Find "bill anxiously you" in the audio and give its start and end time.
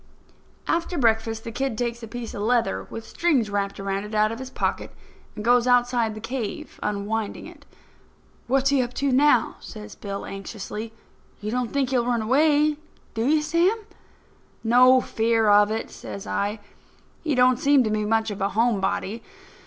9.93-11.51